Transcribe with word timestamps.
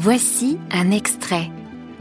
Voici 0.00 0.58
un 0.70 0.92
extrait, 0.92 1.50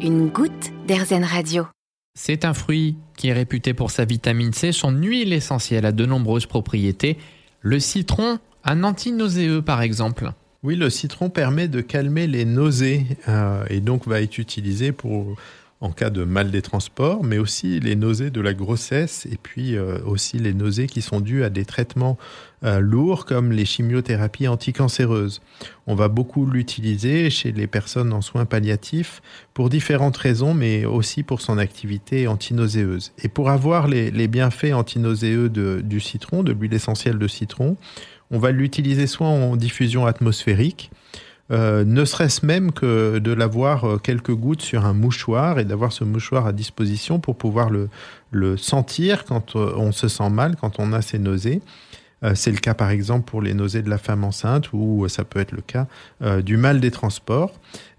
une 0.00 0.28
goutte 0.28 0.70
d'Airzen 0.86 1.24
Radio. 1.24 1.66
C'est 2.14 2.44
un 2.44 2.54
fruit 2.54 2.96
qui 3.16 3.30
est 3.30 3.32
réputé 3.32 3.74
pour 3.74 3.90
sa 3.90 4.04
vitamine 4.04 4.52
C. 4.52 4.70
Son 4.70 4.92
huile 4.92 5.32
essentielle 5.32 5.84
a 5.84 5.90
de 5.90 6.06
nombreuses 6.06 6.46
propriétés. 6.46 7.18
Le 7.62 7.80
citron, 7.80 8.38
un 8.62 8.84
antinauséeux 8.84 9.62
par 9.62 9.82
exemple. 9.82 10.30
Oui, 10.62 10.76
le 10.76 10.88
citron 10.88 11.30
permet 11.30 11.66
de 11.66 11.80
calmer 11.80 12.28
les 12.28 12.44
nausées 12.44 13.06
euh, 13.26 13.64
et 13.68 13.80
donc 13.80 14.06
va 14.06 14.20
être 14.20 14.38
utilisé 14.38 14.92
pour 14.92 15.34
en 15.82 15.92
cas 15.92 16.10
de 16.10 16.24
mal 16.24 16.50
des 16.50 16.60
transports, 16.60 17.24
mais 17.24 17.38
aussi 17.38 17.80
les 17.80 17.96
nausées 17.96 18.30
de 18.30 18.40
la 18.42 18.52
grossesse 18.52 19.26
et 19.30 19.38
puis 19.42 19.76
euh, 19.76 19.98
aussi 20.04 20.38
les 20.38 20.52
nausées 20.52 20.86
qui 20.86 21.00
sont 21.00 21.20
dues 21.20 21.42
à 21.42 21.48
des 21.48 21.64
traitements 21.64 22.18
euh, 22.64 22.80
lourds 22.80 23.24
comme 23.24 23.50
les 23.50 23.64
chimiothérapies 23.64 24.46
anticancéreuses. 24.46 25.40
On 25.86 25.94
va 25.94 26.08
beaucoup 26.08 26.44
l'utiliser 26.44 27.30
chez 27.30 27.52
les 27.52 27.66
personnes 27.66 28.12
en 28.12 28.20
soins 28.20 28.44
palliatifs 28.44 29.22
pour 29.54 29.70
différentes 29.70 30.18
raisons, 30.18 30.52
mais 30.52 30.84
aussi 30.84 31.22
pour 31.22 31.40
son 31.40 31.56
activité 31.56 32.28
antinauséeuse. 32.28 33.12
Et 33.22 33.28
pour 33.28 33.48
avoir 33.48 33.88
les, 33.88 34.28
bienfaits 34.28 34.74
antinauséeux 34.74 35.48
du 35.48 36.00
citron, 36.00 36.42
de 36.42 36.52
l'huile 36.52 36.74
essentielle 36.74 37.18
de 37.18 37.26
citron, 37.26 37.78
on 38.30 38.38
va 38.38 38.52
l'utiliser 38.52 39.06
soit 39.06 39.26
en 39.26 39.56
diffusion 39.56 40.06
atmosphérique, 40.06 40.90
euh, 41.50 41.84
ne 41.84 42.04
serait-ce 42.04 42.46
même 42.46 42.70
que 42.70 43.18
de 43.18 43.32
l'avoir 43.32 43.84
euh, 43.84 43.98
quelques 43.98 44.34
gouttes 44.34 44.62
sur 44.62 44.84
un 44.86 44.92
mouchoir 44.92 45.58
et 45.58 45.64
d'avoir 45.64 45.92
ce 45.92 46.04
mouchoir 46.04 46.46
à 46.46 46.52
disposition 46.52 47.18
pour 47.18 47.36
pouvoir 47.36 47.70
le, 47.70 47.88
le 48.30 48.56
sentir 48.56 49.24
quand 49.24 49.56
euh, 49.56 49.72
on 49.76 49.90
se 49.90 50.06
sent 50.06 50.30
mal, 50.30 50.54
quand 50.56 50.78
on 50.78 50.92
a 50.92 51.02
ces 51.02 51.18
nausées. 51.18 51.60
Euh, 52.22 52.32
c'est 52.34 52.50
le 52.50 52.58
cas 52.58 52.74
par 52.74 52.90
exemple 52.90 53.24
pour 53.24 53.40
les 53.40 53.54
nausées 53.54 53.82
de 53.82 53.88
la 53.88 53.98
femme 53.98 54.24
enceinte 54.24 54.72
ou 54.72 55.08
ça 55.08 55.24
peut 55.24 55.40
être 55.40 55.52
le 55.52 55.62
cas 55.62 55.86
euh, 56.22 56.42
du 56.42 56.56
mal 56.56 56.80
des 56.80 56.90
transports. 56.90 57.52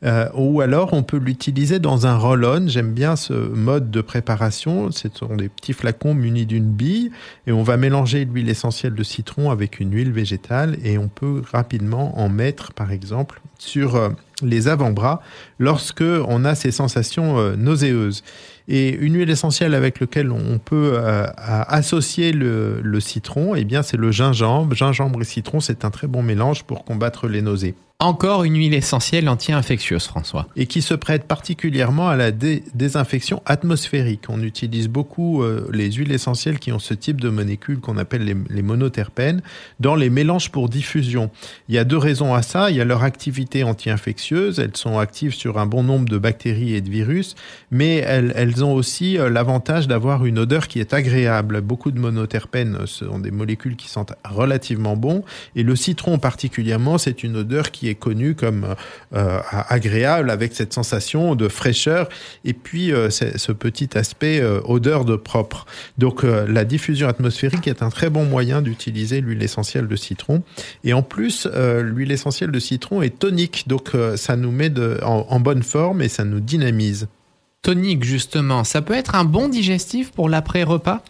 Euh, 0.04 0.30
ou 0.36 0.62
alors 0.62 0.94
on 0.94 1.04
peut 1.04 1.18
l'utiliser 1.18 1.80
dans 1.80 2.08
un 2.08 2.18
roll-on. 2.18 2.68
J'aime 2.68 2.94
bien 2.94 3.16
ce 3.16 3.34
mode 3.34 3.92
de 3.92 4.02
préparation. 4.02 4.92
Ce 4.92 5.08
sont 5.14 5.36
des 5.36 5.50
petits 5.50 5.74
flacons 5.74 6.14
munis 6.14 6.46
d'une 6.46 6.72
bille 6.72 7.12
et 7.48 7.52
on 7.52 7.64
va 7.64 7.78
mélanger 7.78 8.26
l'huile 8.26 8.50
essentielle 8.50 8.94
de 8.94 9.04
citron 9.04 9.50
avec 9.50 9.80
une 9.80 9.94
huile 9.94 10.12
végétale 10.12 10.78
et 10.84 10.98
on 10.98 11.08
peut 11.08 11.42
rapidement 11.52 12.20
en 12.20 12.30
mettre 12.30 12.74
par 12.74 12.92
exemple 12.92 13.42
sur 13.58 14.12
les 14.42 14.68
avant-bras 14.68 15.22
lorsque 15.60 16.04
on 16.04 16.46
a 16.46 16.56
ces 16.56 16.72
sensations 16.72 17.56
nauséeuses. 17.56 18.24
Et 18.68 18.96
une 18.96 19.16
huile 19.16 19.30
essentielle 19.30 19.74
avec 19.74 20.00
laquelle 20.00 20.32
on 20.32 20.60
peut 20.60 20.94
euh, 20.96 21.26
associer 21.36 22.32
le, 22.32 22.80
le, 22.82 23.00
citron, 23.00 23.56
eh 23.56 23.66
bien, 23.66 23.82
c'est 23.84 23.98
le 23.98 24.12
gingembre. 24.12 24.76
Gingembre 24.76 25.22
et 25.22 25.26
citron, 25.26 25.60
c'est 25.60 25.84
un 25.84 25.90
très 25.90 26.08
bon 26.08 26.24
mélange 26.24 26.64
pour 26.64 26.86
combattre 26.86 27.28
les 27.28 27.42
nausées. 27.42 27.76
Encore 28.04 28.44
une 28.44 28.58
huile 28.58 28.74
essentielle 28.74 29.30
anti-infectieuse, 29.30 30.08
François. 30.08 30.48
Et 30.56 30.66
qui 30.66 30.82
se 30.82 30.96
prête 30.96 31.26
particulièrement 31.26 32.10
à 32.10 32.16
la 32.16 32.32
dé 32.32 32.64
désinfection 32.74 33.44
atmosphérique. 33.46 34.24
On 34.28 34.42
utilise 34.42 34.88
beaucoup 34.88 35.44
euh, 35.44 35.70
les 35.72 35.92
huiles 35.92 36.12
essentielles 36.12 36.58
qui 36.58 36.72
ont 36.72 36.80
ce 36.80 36.96
type 36.96 37.22
de 37.22 37.30
molécules 37.30 37.80
qu'on 37.80 38.00
appelle 38.00 38.24
les, 38.24 38.36
les, 38.50 38.64
dans 39.80 39.94
les 39.94 40.10
mélanges 40.10 40.50
pour 40.50 40.68
diffusion. 40.68 41.30
Il 41.70 41.76
y 41.76 41.78
a 41.78 41.84
deux 41.84 42.00
raisons 42.00 42.34
à 42.34 42.42
ça. 42.42 42.72
Il 42.72 42.78
y 42.78 42.82
a 42.82 42.86
leur 42.86 43.04
activité 43.04 43.64
anti-infectieuse. 43.64 44.58
Elles 44.58 44.76
sont 44.76 44.98
actives 44.98 45.36
sur 45.36 45.60
un 45.60 45.68
bon 45.68 45.84
nombre 45.84 46.10
de 46.10 46.18
bactéries 46.18 46.74
et 46.74 46.82
de 46.82 46.90
virus, 46.90 47.36
mais 47.70 47.98
elles, 47.98 48.64
ont 48.64 48.74
aussi 48.74 49.20
euh, 49.20 49.30
l'avantage 49.30 49.88
d'avoir 49.88 50.26
une 50.26 50.40
odeur 50.40 50.68
qui 50.68 50.80
est 50.80 50.96
agréable. 50.96 51.62
Beaucoup 51.62 51.92
de 51.92 52.00
monoterpènes 52.00 52.80
sont 52.88 53.20
des 53.20 53.30
molécules 53.30 53.76
qui 53.76 53.90
sentent 53.90 54.14
relativement 54.28 54.98
bon. 54.98 55.24
Et 55.56 55.62
le 55.62 55.76
citron 55.76 56.18
particulièrement, 56.18 56.98
c'est 56.98 57.22
une 57.22 57.38
odeur 57.38 57.70
qui 57.70 57.90
est 57.90 57.91
est 57.92 57.96
connu 57.96 58.34
comme 58.34 58.76
euh, 59.16 59.40
agréable 59.70 60.30
avec 60.30 60.54
cette 60.54 60.74
sensation 60.74 61.36
de 61.36 61.48
fraîcheur 61.48 62.10
et 62.46 62.54
puis 62.54 62.92
euh, 62.92 63.10
ce 63.10 63.52
petit 63.52 63.98
aspect 63.98 64.40
euh, 64.40 64.60
odeur 64.66 65.06
de 65.06 65.16
propre. 65.16 65.66
Donc 65.98 66.24
euh, 66.24 66.48
la 66.48 66.66
diffusion 66.66 67.08
atmosphérique 67.08 67.68
est 67.68 67.84
un 67.84 67.90
très 67.90 68.10
bon 68.10 68.26
moyen 68.26 68.62
d'utiliser 68.62 69.22
l'huile 69.22 69.44
essentielle 69.44 69.88
de 69.88 69.96
citron 69.96 70.44
et 70.84 70.94
en 70.94 71.04
plus 71.04 71.48
euh, 71.54 71.84
l'huile 71.84 72.12
essentielle 72.12 72.52
de 72.52 72.60
citron 72.60 73.02
est 73.02 73.20
tonique 73.20 73.68
donc 73.68 73.94
euh, 73.94 74.18
ça 74.18 74.36
nous 74.36 74.52
met 74.52 74.72
en 75.04 75.40
bonne 75.40 75.64
forme 75.64 76.02
et 76.02 76.08
ça 76.08 76.24
nous 76.24 76.40
dynamise. 76.40 77.08
Tonique 77.62 78.04
justement, 78.04 78.64
ça 78.64 78.82
peut 78.82 78.94
être 78.94 79.16
un 79.16 79.26
bon 79.26 79.50
digestif 79.50 80.12
pour 80.12 80.30
l'après-repas? 80.30 81.04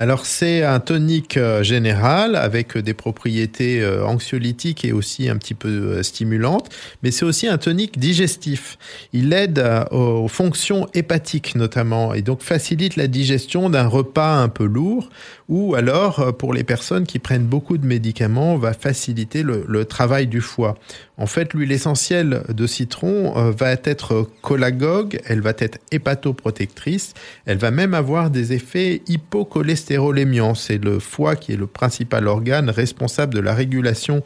Alors 0.00 0.26
c'est 0.26 0.62
un 0.62 0.78
tonique 0.78 1.36
euh, 1.36 1.64
général 1.64 2.36
avec 2.36 2.78
des 2.78 2.94
propriétés 2.94 3.82
euh, 3.82 4.06
anxiolytiques 4.06 4.84
et 4.84 4.92
aussi 4.92 5.28
un 5.28 5.36
petit 5.36 5.54
peu 5.54 5.68
euh, 5.68 6.02
stimulantes, 6.04 6.68
mais 7.02 7.10
c'est 7.10 7.24
aussi 7.24 7.48
un 7.48 7.58
tonique 7.58 7.98
digestif. 7.98 8.78
Il 9.12 9.32
aide 9.32 9.60
aux 9.90 10.28
fonctions 10.28 10.86
hépatiques 10.94 11.56
notamment 11.56 12.14
et 12.14 12.22
donc 12.22 12.42
facilite 12.42 12.94
la 12.94 13.08
digestion 13.08 13.70
d'un 13.70 13.88
repas 13.88 14.36
un 14.36 14.48
peu 14.48 14.66
lourd 14.66 15.08
ou 15.48 15.74
alors 15.74 16.36
pour 16.36 16.54
les 16.54 16.62
personnes 16.62 17.04
qui 17.04 17.18
prennent 17.18 17.46
beaucoup 17.46 17.76
de 17.76 17.86
médicaments 17.86 18.56
va 18.56 18.74
faciliter 18.74 19.42
le, 19.42 19.84
travail 19.84 20.26
du 20.26 20.40
foie. 20.40 20.76
En 21.16 21.26
fait, 21.26 21.54
l'huile 21.54 21.72
essentielle 21.72 22.42
de 22.48 22.66
citron 22.66 23.32
va 23.50 23.72
être 23.72 24.28
cholagogue, 24.42 25.20
elle 25.24 25.40
va 25.40 25.52
être 25.58 25.78
hépatoprotectrice, 25.90 27.14
elle 27.46 27.58
va 27.58 27.70
même 27.70 27.94
avoir 27.94 28.30
des 28.30 28.52
effets 28.52 29.02
hypocholestérolémiques 29.08 29.87
C'est 30.54 30.82
le 30.82 30.98
foie 30.98 31.36
qui 31.36 31.52
est 31.52 31.56
le 31.56 31.66
principal 31.66 32.28
organe 32.28 32.68
responsable 32.68 33.34
de 33.34 33.40
la 33.40 33.54
régulation 33.54 34.22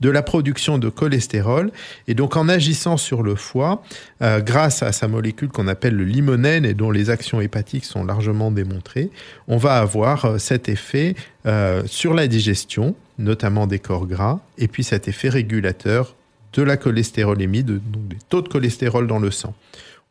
de 0.00 0.10
la 0.10 0.22
production 0.22 0.78
de 0.78 0.88
cholestérol. 0.88 1.70
Et 2.06 2.14
donc 2.14 2.36
en 2.36 2.48
agissant 2.48 2.96
sur 2.96 3.22
le 3.22 3.34
foie, 3.34 3.82
euh, 4.22 4.40
grâce 4.40 4.82
à 4.82 4.92
sa 4.92 5.08
molécule 5.08 5.48
qu'on 5.48 5.68
appelle 5.68 5.94
le 5.94 6.04
limonène 6.04 6.64
et 6.64 6.74
dont 6.74 6.90
les 6.90 7.10
actions 7.10 7.40
hépatiques 7.40 7.84
sont 7.84 8.04
largement 8.04 8.50
démontrées, 8.50 9.10
on 9.48 9.56
va 9.56 9.78
avoir 9.78 10.24
euh, 10.24 10.38
cet 10.38 10.68
effet 10.68 11.14
euh, 11.46 11.82
sur 11.86 12.12
la 12.12 12.26
digestion, 12.26 12.94
notamment 13.18 13.66
des 13.66 13.78
corps 13.78 14.06
gras, 14.06 14.40
et 14.58 14.68
puis 14.68 14.84
cet 14.84 15.08
effet 15.08 15.28
régulateur 15.28 16.14
de 16.52 16.62
la 16.62 16.76
cholestérolémie, 16.76 17.64
donc 17.64 17.80
des 18.08 18.16
taux 18.28 18.42
de 18.42 18.48
cholestérol 18.48 19.06
dans 19.06 19.18
le 19.18 19.30
sang. 19.30 19.54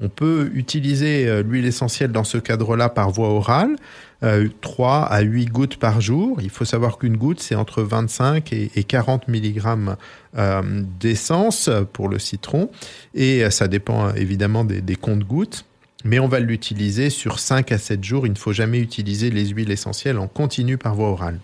On 0.01 0.09
peut 0.09 0.51
utiliser 0.53 1.25
euh, 1.25 1.41
l'huile 1.41 1.65
essentielle 1.65 2.11
dans 2.11 2.25
ce 2.25 2.37
cadre-là 2.37 2.89
par 2.89 3.11
voie 3.11 3.29
orale, 3.29 3.77
euh, 4.23 4.49
3 4.59 5.03
à 5.03 5.21
8 5.21 5.45
gouttes 5.45 5.77
par 5.77 6.01
jour. 6.01 6.39
Il 6.41 6.49
faut 6.49 6.65
savoir 6.65 6.97
qu'une 6.97 7.15
goutte, 7.15 7.39
c'est 7.39 7.55
entre 7.55 7.81
25 7.81 8.51
et, 8.51 8.71
et 8.75 8.83
40 8.83 9.29
mg 9.29 9.95
euh, 10.37 10.83
d'essence 10.99 11.69
pour 11.93 12.09
le 12.09 12.19
citron. 12.19 12.69
Et 13.13 13.49
ça 13.51 13.69
dépend 13.69 14.13
évidemment 14.13 14.65
des, 14.65 14.81
des 14.81 14.97
comptes-gouttes. 14.97 15.65
Mais 16.03 16.19
on 16.19 16.27
va 16.27 16.39
l'utiliser 16.39 17.09
sur 17.09 17.39
5 17.39 17.71
à 17.71 17.77
7 17.77 18.03
jours. 18.03 18.27
Il 18.27 18.33
ne 18.33 18.37
faut 18.37 18.53
jamais 18.53 18.79
utiliser 18.79 19.31
les 19.31 19.47
huiles 19.47 19.71
essentielles 19.71 20.19
en 20.19 20.27
continu 20.27 20.77
par 20.77 20.93
voie 20.93 21.09
orale. 21.09 21.39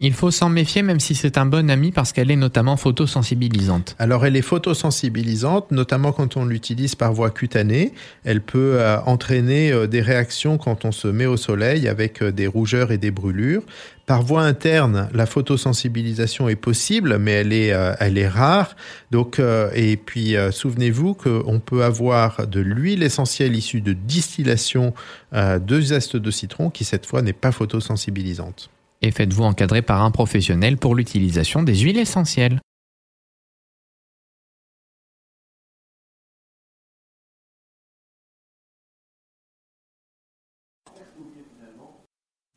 Il 0.00 0.12
faut 0.12 0.30
s'en 0.30 0.48
méfier 0.48 0.82
même 0.82 1.00
si 1.00 1.16
c'est 1.16 1.38
un 1.38 1.46
bon 1.46 1.68
ami 1.68 1.90
parce 1.90 2.12
qu'elle 2.12 2.30
est 2.30 2.36
notamment 2.36 2.76
photosensibilisante. 2.76 3.96
Alors 3.98 4.24
elle 4.24 4.36
est 4.36 4.42
photosensibilisante, 4.42 5.72
notamment 5.72 6.12
quand 6.12 6.36
on 6.36 6.44
l'utilise 6.44 6.94
par 6.94 7.12
voie 7.12 7.32
cutanée. 7.32 7.92
Elle 8.22 8.40
peut 8.40 8.74
euh, 8.76 9.00
entraîner 9.06 9.72
euh, 9.72 9.88
des 9.88 10.00
réactions 10.00 10.56
quand 10.56 10.84
on 10.84 10.92
se 10.92 11.08
met 11.08 11.26
au 11.26 11.36
soleil 11.36 11.88
avec 11.88 12.22
euh, 12.22 12.30
des 12.30 12.46
rougeurs 12.46 12.92
et 12.92 12.98
des 12.98 13.10
brûlures. 13.10 13.64
Par 14.06 14.22
voie 14.22 14.42
interne, 14.42 15.08
la 15.12 15.26
photosensibilisation 15.26 16.48
est 16.48 16.54
possible, 16.54 17.18
mais 17.18 17.32
elle 17.32 17.52
est, 17.52 17.74
elle 18.00 18.16
est 18.16 18.28
rare. 18.28 18.74
Donc, 19.10 19.38
et 19.74 19.98
puis, 19.98 20.34
souvenez-vous 20.50 21.12
qu'on 21.12 21.60
peut 21.60 21.84
avoir 21.84 22.46
de 22.46 22.60
l'huile 22.60 23.02
essentielle 23.02 23.54
issue 23.54 23.82
de 23.82 23.92
distillation 23.92 24.94
de 25.34 25.80
zeste 25.82 26.16
de 26.16 26.30
citron 26.30 26.70
qui, 26.70 26.84
cette 26.84 27.04
fois, 27.04 27.20
n'est 27.20 27.34
pas 27.34 27.52
photosensibilisante 27.52 28.70
et 29.02 29.10
faites-vous 29.10 29.44
encadrer 29.44 29.82
par 29.82 30.02
un 30.02 30.10
professionnel 30.10 30.76
pour 30.76 30.94
l'utilisation 30.94 31.62
des 31.62 31.76
huiles 31.76 31.98
essentielles. 31.98 32.60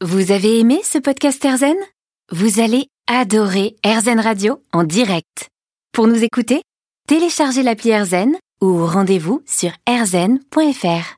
Vous 0.04 0.32
avez 0.32 0.60
aimé 0.60 0.82
ce 0.84 0.98
podcast 0.98 1.46
Erzen 1.46 1.76
Vous 2.32 2.60
allez 2.60 2.88
adorer 3.06 3.76
Erzen 3.84 4.20
Radio 4.20 4.64
en 4.74 4.84
direct. 4.84 5.50
Pour 5.92 6.08
nous 6.08 6.24
écouter, 6.24 6.64
téléchargez 7.08 7.62
l'appli 7.62 7.92
Erzen 7.92 8.36
ou 8.62 8.88
rendez-vous 8.88 9.44
sur 9.46 9.72
erzen.fr. 9.86 11.18